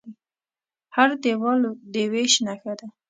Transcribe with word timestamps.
هر 0.95 1.09
دیوال 1.23 1.59
د 1.93 1.95
وېش 2.11 2.33
نښه 2.45 2.73
ده. 2.79 2.87